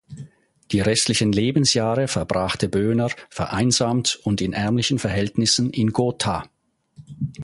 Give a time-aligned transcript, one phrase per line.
[0.71, 6.49] Die restlichen Lebensjahre verbrachte Böhner vereinsamt und in ärmlichen Verhältnissen in Gotha.